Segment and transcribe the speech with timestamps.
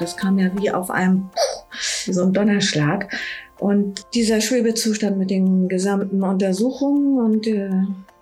[0.00, 1.28] Das kam ja wie auf einem,
[2.06, 3.14] wie so ein Donnerschlag.
[3.58, 7.70] Und dieser Schwebezustand mit den gesamten Untersuchungen und äh,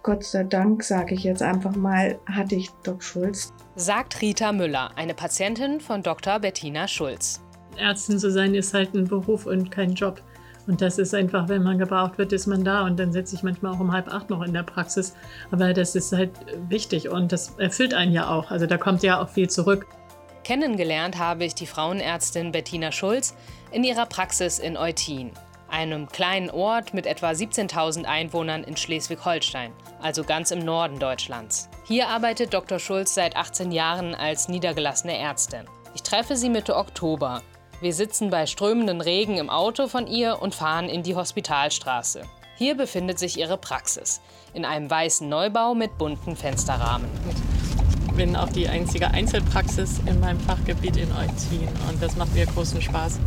[0.02, 3.52] Gott sei Dank, sage ich jetzt einfach mal, hatte ich Doc Schulz.
[3.76, 6.40] Sagt Rita Müller, eine Patientin von Dr.
[6.40, 7.40] Bettina Schulz.
[7.76, 10.20] Ärztin zu sein ist halt ein Beruf und kein Job.
[10.66, 12.84] Und das ist einfach, wenn man gebraucht wird, ist man da.
[12.84, 15.14] Und dann sitze ich manchmal auch um halb acht noch in der Praxis.
[15.52, 16.30] Aber das ist halt
[16.68, 18.50] wichtig und das erfüllt einen ja auch.
[18.50, 19.86] Also da kommt ja auch viel zurück.
[20.44, 23.34] Kennengelernt habe ich die Frauenärztin Bettina Schulz
[23.70, 25.32] in ihrer Praxis in Eutin,
[25.68, 31.68] einem kleinen Ort mit etwa 17.000 Einwohnern in Schleswig-Holstein, also ganz im Norden Deutschlands.
[31.84, 32.78] Hier arbeitet Dr.
[32.78, 35.66] Schulz seit 18 Jahren als niedergelassene Ärztin.
[35.94, 37.42] Ich treffe sie Mitte Oktober
[37.80, 42.22] wir sitzen bei strömenden Regen im Auto von ihr und fahren in die Hospitalstraße.
[42.56, 44.20] Hier befindet sich ihre Praxis,
[44.52, 47.08] in einem weißen Neubau mit bunten Fensterrahmen.
[48.18, 52.82] Bin auch die einzige Einzelpraxis in meinem Fachgebiet in Eutin und das macht mir großen
[52.82, 53.20] Spaß.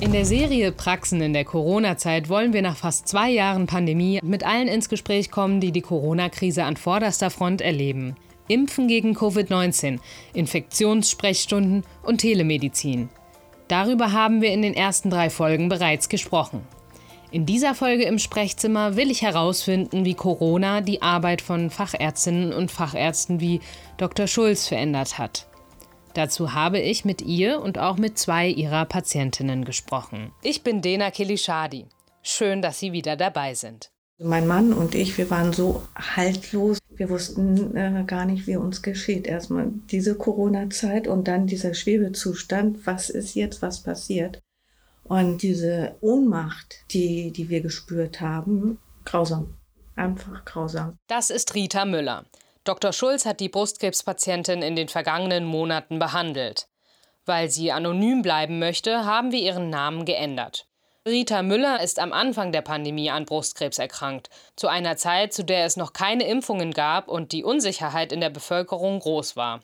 [0.00, 4.44] In der Serie Praxen in der Corona-Zeit wollen wir nach fast zwei Jahren Pandemie mit
[4.44, 8.16] allen ins Gespräch kommen, die die Corona-Krise an vorderster Front erleben.
[8.48, 10.00] Impfen gegen Covid-19,
[10.34, 13.10] Infektionssprechstunden und Telemedizin.
[13.68, 16.66] Darüber haben wir in den ersten drei Folgen bereits gesprochen.
[17.32, 22.70] In dieser Folge im Sprechzimmer will ich herausfinden, wie Corona die Arbeit von Fachärztinnen und
[22.70, 23.60] Fachärzten wie
[23.96, 24.26] Dr.
[24.26, 25.48] Schulz verändert hat.
[26.12, 30.30] Dazu habe ich mit ihr und auch mit zwei ihrer Patientinnen gesprochen.
[30.42, 31.86] Ich bin Dena Kilishadi.
[32.22, 33.90] Schön, dass Sie wieder dabei sind.
[34.18, 36.76] Mein Mann und ich, wir waren so haltlos.
[36.90, 39.26] Wir wussten äh, gar nicht, wie uns geschieht.
[39.26, 42.86] Erstmal diese Corona-Zeit und dann dieser Schwebezustand.
[42.86, 44.42] Was ist jetzt, was passiert?
[45.04, 49.54] Und diese Ohnmacht, die, die wir gespürt haben, grausam.
[49.96, 50.96] Einfach grausam.
[51.06, 52.24] Das ist Rita Müller.
[52.64, 52.92] Dr.
[52.92, 56.68] Schulz hat die Brustkrebspatientin in den vergangenen Monaten behandelt.
[57.26, 60.66] Weil sie anonym bleiben möchte, haben wir ihren Namen geändert.
[61.06, 65.64] Rita Müller ist am Anfang der Pandemie an Brustkrebs erkrankt, zu einer Zeit, zu der
[65.64, 69.62] es noch keine Impfungen gab und die Unsicherheit in der Bevölkerung groß war.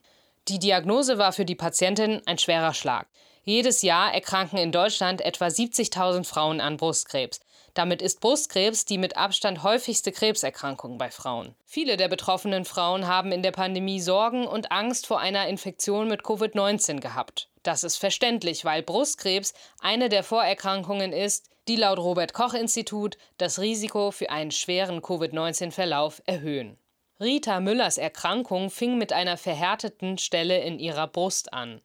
[0.48, 3.06] Die Diagnose war für die Patientin ein schwerer Schlag.
[3.48, 7.40] Jedes Jahr erkranken in Deutschland etwa 70.000 Frauen an Brustkrebs.
[7.72, 11.54] Damit ist Brustkrebs die mit Abstand häufigste Krebserkrankung bei Frauen.
[11.64, 16.24] Viele der betroffenen Frauen haben in der Pandemie Sorgen und Angst vor einer Infektion mit
[16.24, 17.48] Covid-19 gehabt.
[17.62, 23.60] Das ist verständlich, weil Brustkrebs eine der Vorerkrankungen ist, die laut Robert Koch Institut das
[23.60, 26.76] Risiko für einen schweren Covid-19-Verlauf erhöhen.
[27.18, 31.80] Rita Müllers Erkrankung fing mit einer verhärteten Stelle in ihrer Brust an.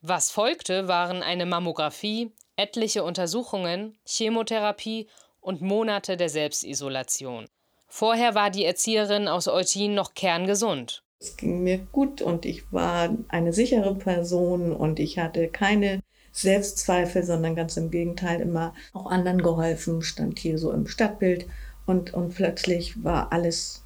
[0.00, 5.08] Was folgte, waren eine Mammographie, etliche Untersuchungen, Chemotherapie
[5.40, 7.46] und Monate der Selbstisolation.
[7.88, 11.02] Vorher war die Erzieherin aus Eutin noch kerngesund.
[11.18, 17.24] Es ging mir gut und ich war eine sichere Person und ich hatte keine Selbstzweifel,
[17.24, 21.48] sondern ganz im Gegenteil immer auch anderen geholfen, stand hier so im Stadtbild
[21.86, 23.82] und, und plötzlich war alles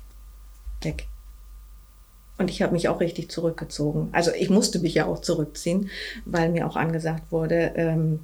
[0.83, 1.09] weg.
[2.39, 4.09] Und ich habe mich auch richtig zurückgezogen.
[4.13, 5.91] Also ich musste mich ja auch zurückziehen,
[6.25, 8.21] weil mir auch angesagt wurde, ähm,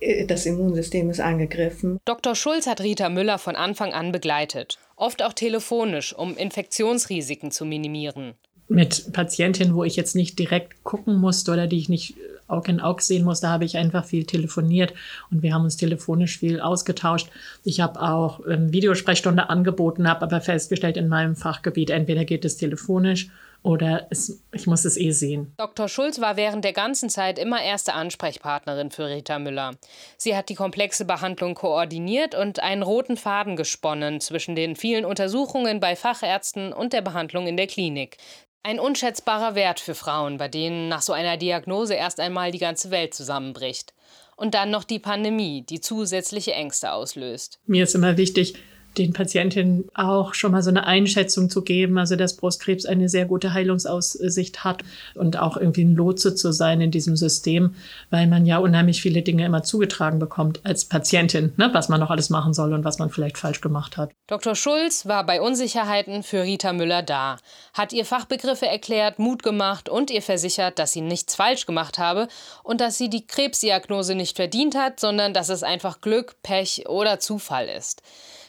[0.00, 1.98] äh, das Immunsystem ist angegriffen.
[2.04, 2.34] Dr.
[2.34, 8.34] Schulz hat Rita Müller von Anfang an begleitet, oft auch telefonisch, um Infektionsrisiken zu minimieren.
[8.68, 12.14] Mit Patientinnen, wo ich jetzt nicht direkt gucken musste oder die ich nicht
[12.48, 14.94] Auge in Auge sehen musste, habe ich einfach viel telefoniert
[15.30, 17.28] und wir haben uns telefonisch viel ausgetauscht.
[17.64, 22.56] Ich habe auch ähm, Videosprechstunde angeboten, habe aber festgestellt in meinem Fachgebiet, entweder geht es
[22.56, 23.28] telefonisch
[23.64, 25.54] oder es, ich muss es eh sehen.
[25.56, 25.88] Dr.
[25.88, 29.72] Schulz war während der ganzen Zeit immer erste Ansprechpartnerin für Rita Müller.
[30.18, 35.80] Sie hat die komplexe Behandlung koordiniert und einen roten Faden gesponnen zwischen den vielen Untersuchungen
[35.80, 38.18] bei Fachärzten und der Behandlung in der Klinik.
[38.66, 42.90] Ein unschätzbarer Wert für Frauen, bei denen nach so einer Diagnose erst einmal die ganze
[42.90, 43.92] Welt zusammenbricht.
[44.36, 47.60] Und dann noch die Pandemie, die zusätzliche Ängste auslöst.
[47.66, 48.54] Mir ist immer wichtig,
[48.98, 53.24] den Patientinnen auch schon mal so eine Einschätzung zu geben, also dass Brustkrebs eine sehr
[53.24, 54.82] gute Heilungsaussicht hat
[55.14, 57.74] und auch irgendwie ein Lotse zu sein in diesem System,
[58.10, 62.10] weil man ja unheimlich viele Dinge immer zugetragen bekommt als Patientin, ne, was man noch
[62.10, 64.10] alles machen soll und was man vielleicht falsch gemacht hat.
[64.26, 64.54] Dr.
[64.54, 67.36] Schulz war bei Unsicherheiten für Rita Müller da,
[67.72, 72.28] hat ihr Fachbegriffe erklärt, Mut gemacht und ihr versichert, dass sie nichts falsch gemacht habe
[72.62, 77.18] und dass sie die Krebsdiagnose nicht verdient hat, sondern dass es einfach Glück, Pech oder
[77.20, 78.02] Zufall ist.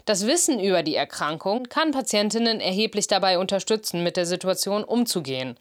[0.06, 5.56] Das Wissen über die Erkrankung kann Patientinnen erheblich dabei unterstützen, mit der Situation umzugehen.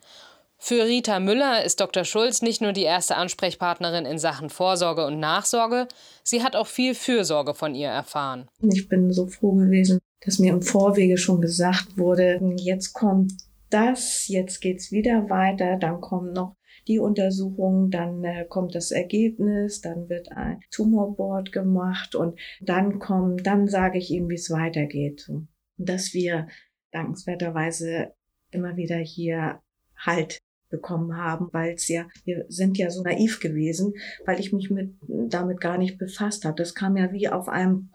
[0.57, 2.05] Für Rita Müller ist Dr.
[2.05, 5.87] Schulz nicht nur die erste Ansprechpartnerin in Sachen Vorsorge und Nachsorge,
[6.23, 8.47] sie hat auch viel Fürsorge von ihr erfahren.
[8.61, 13.33] Ich bin so froh gewesen, dass mir im Vorwege schon gesagt wurde, jetzt kommt
[13.71, 16.55] das, jetzt geht's wieder weiter, dann kommen noch
[16.87, 23.45] die Untersuchung, dann äh, kommt das Ergebnis, dann wird ein Tumorboard gemacht und dann kommt,
[23.45, 25.29] dann sage ich ihm, wie es weitergeht.
[25.77, 26.47] Dass wir
[26.91, 28.13] dankenswerterweise
[28.51, 29.61] immer wieder hier
[29.97, 30.39] Halt
[30.69, 33.93] bekommen haben, weil es ja, wir sind ja so naiv gewesen,
[34.25, 34.95] weil ich mich mit
[35.29, 36.55] damit gar nicht befasst habe.
[36.55, 37.91] Das kam ja wie auf einem,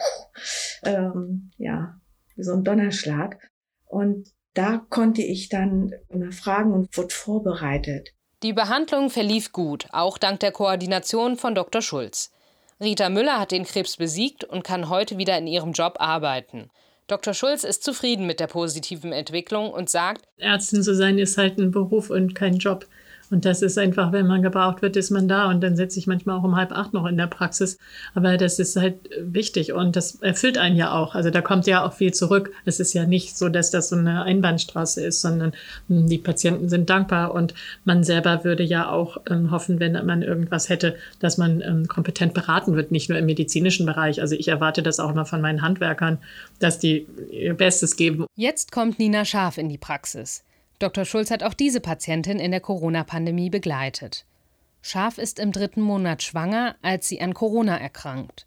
[0.85, 2.01] ähm, ja,
[2.37, 3.39] wie so ein Donnerschlag.
[3.87, 8.15] Und da konnte ich dann immer fragen und wurde vorbereitet.
[8.43, 11.83] Die Behandlung verlief gut, auch dank der Koordination von Dr.
[11.83, 12.33] Schulz.
[12.81, 16.71] Rita Müller hat den Krebs besiegt und kann heute wieder in ihrem Job arbeiten.
[17.07, 17.35] Dr.
[17.35, 21.71] Schulz ist zufrieden mit der positiven Entwicklung und sagt, Ärztin zu sein ist halt ein
[21.71, 22.87] Beruf und kein Job.
[23.31, 25.49] Und das ist einfach, wenn man gebraucht wird, ist man da.
[25.49, 27.79] Und dann sitze ich manchmal auch um halb acht noch in der Praxis.
[28.15, 31.15] Aber das ist halt wichtig und das erfüllt einen ja auch.
[31.15, 32.53] Also da kommt ja auch viel zurück.
[32.65, 35.53] Es ist ja nicht so, dass das so eine Einbahnstraße ist, sondern
[35.89, 37.55] hm, die Patienten sind dankbar und
[37.85, 42.35] man selber würde ja auch ähm, hoffen, wenn man irgendwas hätte, dass man ähm, kompetent
[42.35, 44.21] beraten wird, nicht nur im medizinischen Bereich.
[44.21, 46.19] Also ich erwarte das auch noch von meinen Handwerkern,
[46.59, 48.27] dass die ihr Bestes geben.
[48.37, 50.43] Jetzt kommt Nina Scharf in die Praxis.
[50.81, 51.05] Dr.
[51.05, 54.25] Schulz hat auch diese Patientin in der Corona-Pandemie begleitet.
[54.81, 58.47] Scharf ist im dritten Monat schwanger, als sie an Corona erkrankt.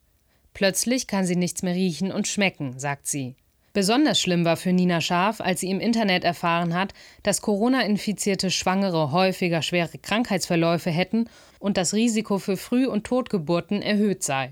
[0.56, 3.36] Plötzlich kann sie nichts mehr riechen und schmecken, sagt sie.
[3.72, 9.12] Besonders schlimm war für Nina Scharf, als sie im Internet erfahren hat, dass Corona-infizierte Schwangere
[9.12, 11.30] häufiger schwere Krankheitsverläufe hätten
[11.60, 14.52] und das Risiko für Früh- und Totgeburten erhöht sei.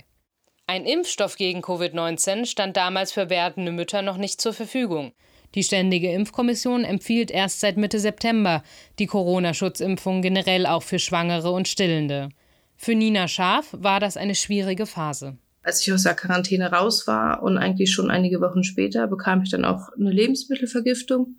[0.67, 5.13] Ein Impfstoff gegen Covid-19 stand damals für werdende Mütter noch nicht zur Verfügung.
[5.53, 8.63] Die Ständige Impfkommission empfiehlt erst seit Mitte September
[8.99, 12.29] die Corona-Schutzimpfung generell auch für Schwangere und Stillende.
[12.77, 15.37] Für Nina Scharf war das eine schwierige Phase.
[15.63, 19.51] Als ich aus der Quarantäne raus war und eigentlich schon einige Wochen später bekam ich
[19.51, 21.35] dann auch eine Lebensmittelvergiftung.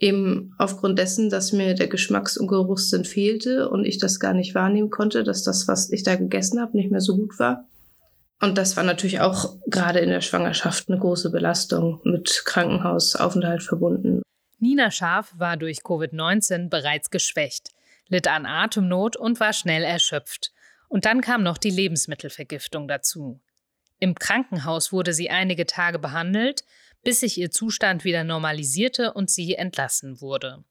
[0.00, 4.54] Eben aufgrund dessen, dass mir der Geschmacks- und Geruchssinn fehlte und ich das gar nicht
[4.54, 7.68] wahrnehmen konnte, dass das, was ich da gegessen habe, nicht mehr so gut war.
[8.44, 14.20] Und das war natürlich auch gerade in der Schwangerschaft eine große Belastung mit Krankenhausaufenthalt verbunden.
[14.58, 17.70] Nina Scharf war durch Covid-19 bereits geschwächt,
[18.08, 20.52] litt an Atemnot und war schnell erschöpft.
[20.88, 23.40] Und dann kam noch die Lebensmittelvergiftung dazu.
[23.98, 26.64] Im Krankenhaus wurde sie einige Tage behandelt,
[27.02, 30.64] bis sich ihr Zustand wieder normalisierte und sie entlassen wurde.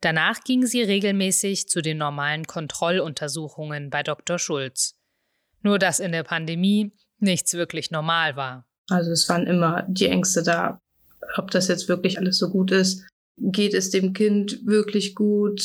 [0.00, 4.40] Danach ging sie regelmäßig zu den normalen Kontrolluntersuchungen bei Dr.
[4.40, 4.96] Schulz.
[5.60, 6.90] Nur dass in der Pandemie
[7.22, 8.66] nichts wirklich normal war.
[8.90, 10.80] Also es waren immer die Ängste da,
[11.36, 13.06] ob das jetzt wirklich alles so gut ist.
[13.38, 15.62] Geht es dem Kind wirklich gut?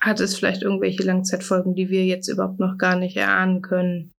[0.00, 4.10] Hat es vielleicht irgendwelche Langzeitfolgen, die wir jetzt überhaupt noch gar nicht erahnen können?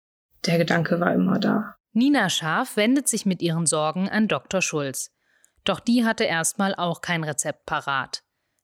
[0.45, 1.75] Der Gedanke war immer da.
[1.93, 4.61] Nina Scharf wendet sich mit ihren Sorgen an Dr.
[4.61, 5.11] Schulz.
[5.63, 8.21] Doch die hatte erstmal auch kein Rezept parat.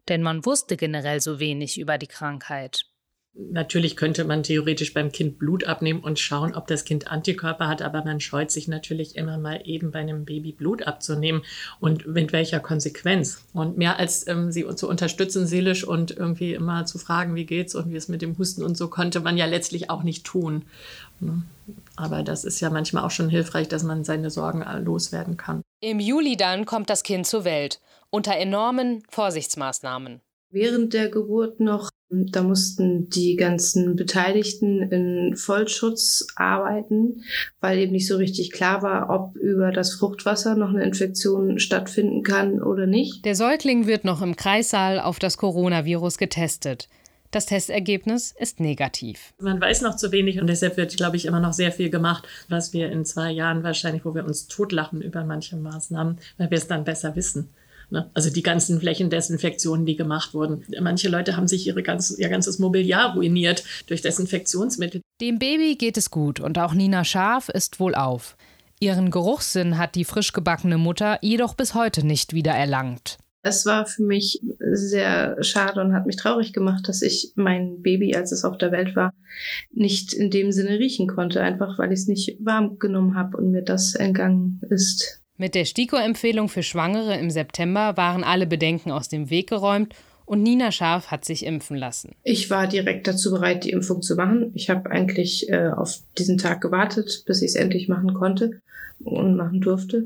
[0.08, 2.86] Denn man wusste generell so wenig über die Krankheit.
[3.34, 7.82] Natürlich könnte man theoretisch beim Kind Blut abnehmen und schauen, ob das Kind Antikörper hat,
[7.82, 11.42] aber man scheut sich natürlich immer mal eben bei einem Baby Blut abzunehmen
[11.80, 13.46] und mit welcher Konsequenz.
[13.54, 17.74] Und mehr als ähm, sie zu unterstützen seelisch und irgendwie immer zu fragen, wie geht's
[17.74, 20.66] und wie es mit dem Husten und so, konnte man ja letztlich auch nicht tun.
[21.22, 21.44] Ne?
[21.96, 25.62] Aber das ist ja manchmal auch schon hilfreich, dass man seine Sorgen loswerden kann.
[25.80, 27.80] Im Juli dann kommt das Kind zur Welt
[28.10, 30.20] unter enormen Vorsichtsmaßnahmen.
[30.52, 37.24] Während der Geburt noch da mussten die ganzen Beteiligten in Vollschutz arbeiten,
[37.62, 42.22] weil eben nicht so richtig klar war, ob über das Fruchtwasser noch eine Infektion stattfinden
[42.24, 43.24] kann oder nicht.
[43.24, 46.90] Der Säugling wird noch im Kreissaal auf das Coronavirus getestet.
[47.32, 49.34] Das Testergebnis ist negativ.
[49.40, 52.28] Man weiß noch zu wenig und deshalb wird, glaube ich, immer noch sehr viel gemacht,
[52.50, 56.58] was wir in zwei Jahren wahrscheinlich, wo wir uns totlachen über manche Maßnahmen, weil wir
[56.58, 57.48] es dann besser wissen.
[57.92, 58.10] Ne?
[58.14, 60.64] Also die ganzen Flächendesinfektionen, die gemacht wurden.
[60.80, 65.02] Manche Leute haben sich ihre ganz, ihr ganzes Mobiliar ruiniert durch Desinfektionsmittel.
[65.20, 68.38] Dem Baby geht es gut und auch Nina Schaf ist wohl auf.
[68.80, 73.18] Ihren Geruchssinn hat die frisch gebackene Mutter jedoch bis heute nicht wieder erlangt.
[73.44, 78.16] Es war für mich sehr schade und hat mich traurig gemacht, dass ich mein Baby,
[78.16, 79.14] als es auf der Welt war,
[79.72, 83.52] nicht in dem Sinne riechen konnte, einfach weil ich es nicht warm genommen habe und
[83.52, 85.21] mir das entgangen ist.
[85.42, 90.44] Mit der STIKO-Empfehlung für Schwangere im September waren alle Bedenken aus dem Weg geräumt und
[90.44, 92.12] Nina Scharf hat sich impfen lassen.
[92.22, 94.52] Ich war direkt dazu bereit, die Impfung zu machen.
[94.54, 98.62] Ich habe eigentlich äh, auf diesen Tag gewartet, bis ich es endlich machen konnte
[99.00, 100.06] und machen durfte.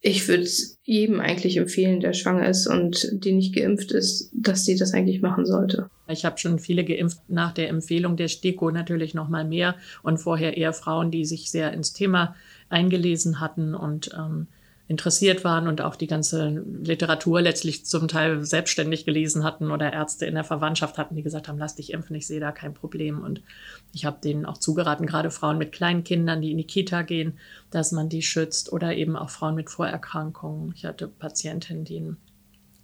[0.00, 0.48] Ich würde
[0.82, 5.22] jedem eigentlich empfehlen, der schwanger ist und die nicht geimpft ist, dass sie das eigentlich
[5.22, 5.90] machen sollte.
[6.08, 10.18] Ich habe schon viele geimpft nach der Empfehlung der STIKO natürlich noch mal mehr und
[10.18, 12.34] vorher eher Frauen, die sich sehr ins Thema
[12.68, 14.48] eingelesen hatten und ähm,
[14.92, 20.26] interessiert waren und auch die ganze Literatur letztlich zum Teil selbstständig gelesen hatten oder Ärzte
[20.26, 23.22] in der Verwandtschaft hatten, die gesagt haben, lass dich impfen, ich sehe da kein Problem.
[23.22, 23.40] Und
[23.94, 27.38] ich habe denen auch zugeraten, gerade Frauen mit kleinen Kindern, die in die Kita gehen,
[27.70, 30.74] dass man die schützt oder eben auch Frauen mit Vorerkrankungen.
[30.76, 32.14] Ich hatte Patientinnen, die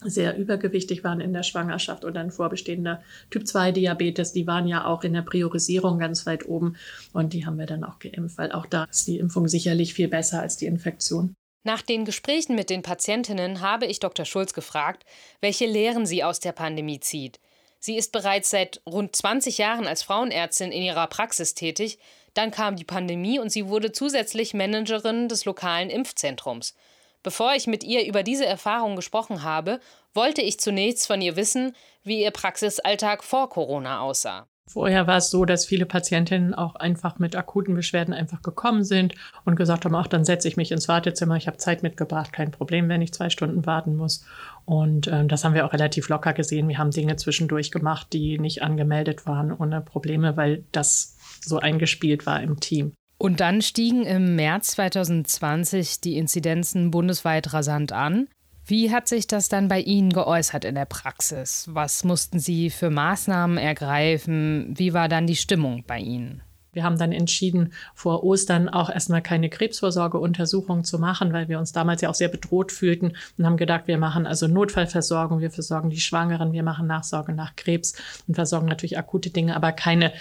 [0.01, 5.13] sehr übergewichtig waren in der Schwangerschaft oder ein vorbestehender Typ-2-Diabetes, die waren ja auch in
[5.13, 6.77] der Priorisierung ganz weit oben
[7.13, 10.09] und die haben wir dann auch geimpft, weil auch da ist die Impfung sicherlich viel
[10.09, 11.35] besser als die Infektion.
[11.69, 14.25] Nach den Gesprächen mit den Patientinnen habe ich Dr.
[14.25, 15.05] Schulz gefragt,
[15.43, 17.41] welche Lehren sie aus der Pandemie zieht.
[17.79, 21.99] Sie ist bereits seit rund 20 Jahren als Frauenärztin in ihrer Praxis tätig.
[22.33, 26.75] Dann kam die Pandemie und sie wurde zusätzlich Managerin des lokalen Impfzentrums.
[27.23, 29.79] Bevor ich mit ihr über diese Erfahrung gesprochen habe,
[30.15, 34.49] wollte ich zunächst von ihr wissen, wie ihr Praxisalltag vor Corona aussah.
[34.69, 39.15] Vorher war es so, dass viele Patientinnen auch einfach mit akuten Beschwerden einfach gekommen sind
[39.45, 42.51] und gesagt haben, ach, dann setze ich mich ins Wartezimmer, ich habe Zeit mitgebracht, kein
[42.51, 44.25] Problem, wenn ich zwei Stunden warten muss.
[44.67, 46.69] Und äh, das haben wir auch relativ locker gesehen.
[46.69, 52.27] Wir haben Dinge zwischendurch gemacht, die nicht angemeldet waren ohne Probleme, weil das so eingespielt
[52.27, 52.93] war im Team.
[53.19, 58.29] Und dann stiegen im März 2020 die Inzidenzen bundesweit rasant an.
[58.69, 61.71] Wie hat sich das dann bei Ihnen geäußert in der Praxis?
[61.73, 64.75] Was mussten Sie für Maßnahmen ergreifen?
[64.77, 66.43] Wie war dann die Stimmung bei Ihnen?
[66.75, 71.73] Wir haben dann entschieden, vor Ostern auch erstmal keine Krebsvorsorgeuntersuchung zu machen, weil wir uns
[71.73, 75.89] damals ja auch sehr bedroht fühlten und haben gedacht, wir machen also Notfallversorgung, wir versorgen
[75.89, 77.95] die Schwangeren, wir machen Nachsorge nach Krebs
[78.27, 80.13] und versorgen natürlich akute Dinge, aber keine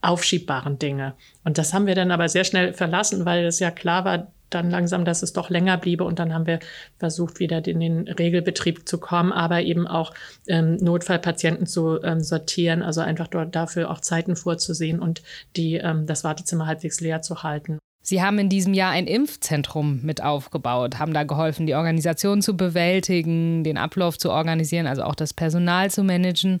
[0.00, 1.16] aufschiebbaren Dinge.
[1.44, 4.70] Und das haben wir dann aber sehr schnell verlassen, weil es ja klar war, dann
[4.70, 6.04] langsam, dass es doch länger bliebe.
[6.04, 6.60] Und dann haben wir
[6.98, 10.12] versucht, wieder in den Regelbetrieb zu kommen, aber eben auch
[10.48, 15.22] ähm, Notfallpatienten zu ähm, sortieren, also einfach dort dafür auch Zeiten vorzusehen und
[15.56, 17.78] die, ähm, das Wartezimmer halbwegs leer zu halten.
[18.02, 22.56] Sie haben in diesem Jahr ein Impfzentrum mit aufgebaut, haben da geholfen, die Organisation zu
[22.56, 26.60] bewältigen, den Ablauf zu organisieren, also auch das Personal zu managen.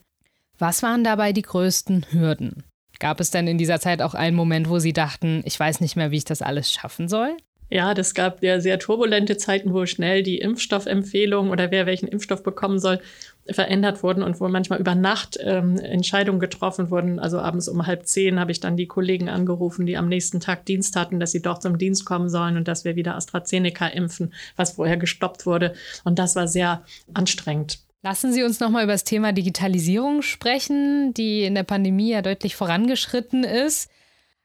[0.58, 2.64] Was waren dabei die größten Hürden?
[2.98, 5.96] Gab es denn in dieser Zeit auch einen Moment, wo Sie dachten, ich weiß nicht
[5.96, 7.34] mehr, wie ich das alles schaffen soll?
[7.70, 12.42] Ja, das gab ja sehr turbulente Zeiten, wo schnell die Impfstoffempfehlungen oder wer welchen Impfstoff
[12.42, 13.00] bekommen soll,
[13.48, 17.20] verändert wurden und wo manchmal über Nacht ähm, Entscheidungen getroffen wurden.
[17.20, 20.66] Also abends um halb zehn habe ich dann die Kollegen angerufen, die am nächsten Tag
[20.66, 24.34] Dienst hatten, dass sie doch zum Dienst kommen sollen und dass wir wieder AstraZeneca impfen,
[24.56, 25.74] was vorher gestoppt wurde.
[26.04, 26.82] Und das war sehr
[27.14, 27.78] anstrengend.
[28.02, 32.22] Lassen Sie uns noch mal über das Thema Digitalisierung sprechen, die in der Pandemie ja
[32.22, 33.90] deutlich vorangeschritten ist.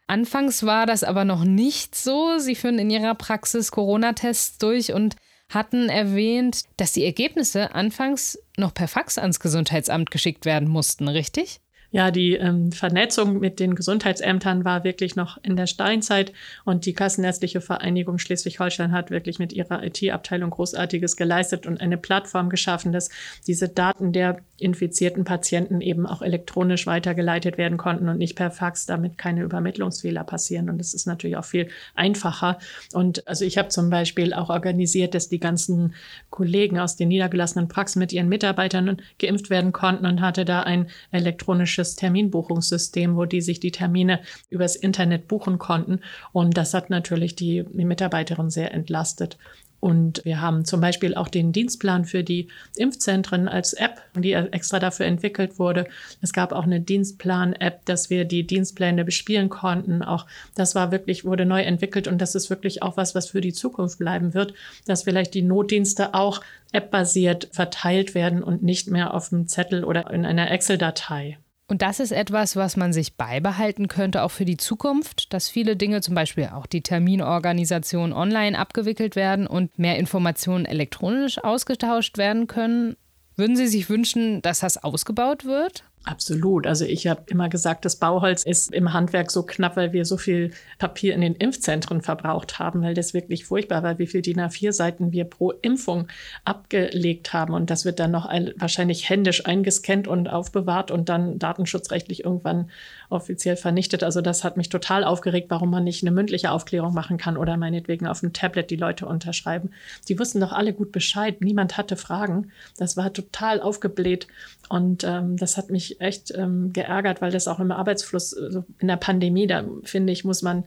[0.07, 2.37] Anfangs war das aber noch nicht so.
[2.37, 5.15] Sie führen in Ihrer Praxis Corona-Tests durch und
[5.49, 11.59] hatten erwähnt, dass die Ergebnisse anfangs noch per Fax ans Gesundheitsamt geschickt werden mussten, richtig?
[11.95, 16.33] ja, die ähm, Vernetzung mit den Gesundheitsämtern war wirklich noch in der Steinzeit
[16.65, 22.49] und die Kassenärztliche Vereinigung Schleswig-Holstein hat wirklich mit ihrer IT-Abteilung Großartiges geleistet und eine Plattform
[22.49, 23.09] geschaffen, dass
[23.47, 28.85] diese Daten der infizierten Patienten eben auch elektronisch weitergeleitet werden konnten und nicht per Fax,
[28.85, 30.69] damit keine Übermittlungsfehler passieren.
[30.69, 32.59] Und das ist natürlich auch viel einfacher.
[32.93, 35.93] Und also ich habe zum Beispiel auch organisiert, dass die ganzen
[36.29, 40.87] Kollegen aus den niedergelassenen Praxen mit ihren Mitarbeitern geimpft werden konnten und hatte da ein
[41.11, 45.99] elektronisches Terminbuchungssystem, wo die sich die Termine übers Internet buchen konnten.
[46.31, 49.37] Und das hat natürlich die, die Mitarbeiterin sehr entlastet.
[49.85, 54.79] Und wir haben zum Beispiel auch den Dienstplan für die Impfzentren als App, die extra
[54.79, 55.85] dafür entwickelt wurde.
[56.23, 60.01] Es gab auch eine Dienstplan-App, dass wir die Dienstpläne bespielen konnten.
[60.01, 60.25] Auch
[60.55, 63.53] das war wirklich, wurde neu entwickelt und das ist wirklich auch was, was für die
[63.53, 64.55] Zukunft bleiben wird,
[64.87, 70.09] dass vielleicht die Notdienste auch app-basiert verteilt werden und nicht mehr auf dem Zettel oder
[70.09, 71.37] in einer Excel-Datei.
[71.67, 75.75] Und das ist etwas, was man sich beibehalten könnte, auch für die Zukunft, dass viele
[75.75, 82.45] Dinge, zum Beispiel auch die Terminorganisation online abgewickelt werden und mehr Informationen elektronisch ausgetauscht werden
[82.45, 82.97] können.
[83.35, 85.83] Würden Sie sich wünschen, dass das ausgebaut wird?
[86.05, 86.67] Absolut.
[86.67, 90.17] Also ich habe immer gesagt, das Bauholz ist im Handwerk so knapp, weil wir so
[90.17, 94.39] viel Papier in den Impfzentren verbraucht haben, weil das wirklich furchtbar war, wie viel DIN
[94.39, 96.07] A4-Seiten wir pro Impfung
[96.43, 97.55] abgelegt haben.
[97.55, 102.69] Und das wird dann noch wahrscheinlich händisch eingescannt und aufbewahrt und dann datenschutzrechtlich irgendwann
[103.09, 104.03] offiziell vernichtet.
[104.03, 107.57] Also das hat mich total aufgeregt, warum man nicht eine mündliche Aufklärung machen kann oder
[107.57, 109.71] meinetwegen auf dem Tablet die Leute unterschreiben.
[110.07, 111.41] Die wussten doch alle gut Bescheid.
[111.41, 112.51] Niemand hatte Fragen.
[112.77, 114.27] Das war total aufgebläht.
[114.69, 118.87] Und ähm, das hat mich echt ähm, geärgert, weil das auch im Arbeitsfluss, also in
[118.87, 120.65] der Pandemie, da finde ich, muss man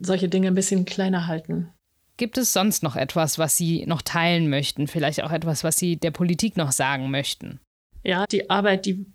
[0.00, 1.68] solche Dinge ein bisschen kleiner halten.
[2.16, 4.86] Gibt es sonst noch etwas, was Sie noch teilen möchten?
[4.86, 7.58] Vielleicht auch etwas, was Sie der Politik noch sagen möchten?
[8.04, 9.06] Ja, die Arbeit, die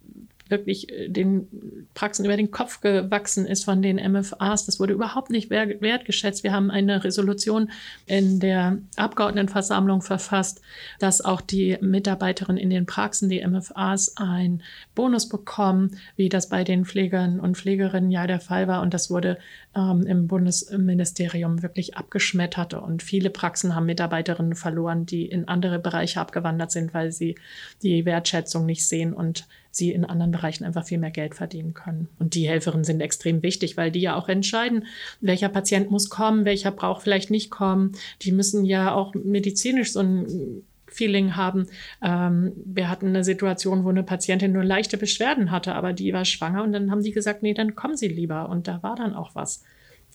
[0.49, 4.65] wirklich äh, den Praxen über den Kopf gewachsen ist von den MFAs.
[4.65, 6.43] Das wurde überhaupt nicht wertgeschätzt.
[6.43, 7.71] Wir haben eine Resolution
[8.05, 10.61] in der Abgeordnetenversammlung verfasst,
[10.99, 14.63] dass auch die Mitarbeiterinnen in den Praxen, die MFAs, einen
[14.95, 18.81] Bonus bekommen, wie das bei den Pflegern und Pflegerinnen ja der Fall war.
[18.81, 19.37] Und das wurde
[19.77, 22.73] ähm, im Bundesministerium wirklich abgeschmettert.
[22.73, 27.35] Und viele Praxen haben Mitarbeiterinnen verloren, die in andere Bereiche abgewandert sind, weil sie
[27.83, 32.07] die Wertschätzung nicht sehen und sie in anderen Bereichen einfach viel mehr Geld verdienen können.
[32.17, 34.87] Und die Helferinnen sind extrem wichtig, weil die ja auch entscheiden,
[35.21, 37.91] welcher Patient muss kommen, welcher braucht vielleicht nicht kommen.
[38.23, 41.67] Die müssen ja auch medizinisch so ein Feeling haben.
[42.01, 46.25] Ähm, wir hatten eine Situation, wo eine Patientin nur leichte Beschwerden hatte, aber die war
[46.25, 48.49] schwanger und dann haben die gesagt, nee, dann kommen Sie lieber.
[48.49, 49.63] Und da war dann auch was.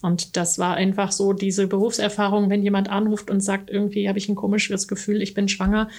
[0.01, 4.27] Und das war einfach so diese Berufserfahrung, wenn jemand anruft und sagt, irgendwie habe ich
[4.27, 5.89] ein komisches Gefühl, ich bin schwanger,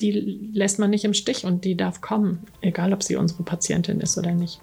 [0.00, 4.00] die lässt man nicht im Stich und die darf kommen, egal ob sie unsere Patientin
[4.00, 4.60] ist oder nicht.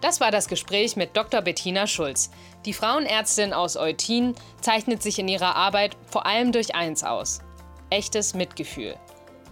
[0.00, 1.42] Das war das Gespräch mit Dr.
[1.42, 2.30] Bettina Schulz.
[2.64, 7.40] Die Frauenärztin aus Eutin zeichnet sich in ihrer Arbeit vor allem durch eins aus:
[7.90, 8.96] echtes Mitgefühl.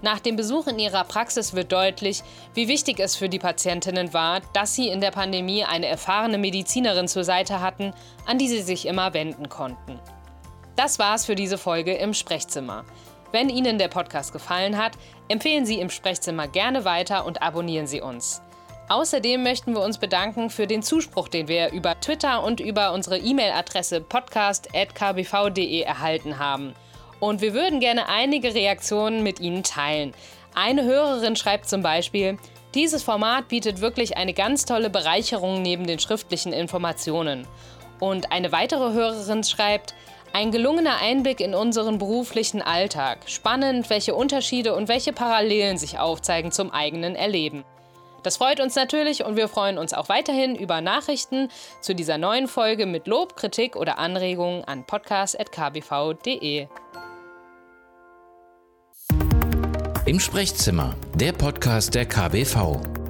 [0.02, 2.23] Nach dem Besuch in ihrer Praxis wird deutlich,
[2.55, 7.09] wie wichtig es für die Patientinnen war, dass sie in der Pandemie eine erfahrene Medizinerin
[7.09, 7.95] zur Seite hatten,
[8.26, 9.99] an die sie sich immer wenden konnten.
[10.76, 12.85] Das war's für diese Folge im Sprechzimmer.
[13.33, 14.93] Wenn Ihnen der Podcast gefallen hat,
[15.28, 18.43] empfehlen Sie im Sprechzimmer gerne weiter und abonnieren Sie uns.
[18.88, 23.19] Außerdem möchten wir uns bedanken für den Zuspruch, den wir über Twitter und über unsere
[23.19, 26.75] E-Mail-Adresse podcast.kbv.de erhalten haben.
[27.26, 30.14] Und wir würden gerne einige Reaktionen mit Ihnen teilen.
[30.54, 32.38] Eine Hörerin schreibt zum Beispiel,
[32.73, 37.45] dieses Format bietet wirklich eine ganz tolle Bereicherung neben den schriftlichen Informationen.
[37.99, 39.92] Und eine weitere Hörerin schreibt,
[40.33, 43.18] ein gelungener Einblick in unseren beruflichen Alltag.
[43.26, 47.64] Spannend, welche Unterschiede und welche Parallelen sich aufzeigen zum eigenen Erleben.
[48.23, 51.49] Das freut uns natürlich und wir freuen uns auch weiterhin über Nachrichten
[51.80, 56.68] zu dieser neuen Folge mit Lob, Kritik oder Anregungen an podcast.kbv.de.
[60.07, 63.06] Im Sprechzimmer, der Podcast der KBV.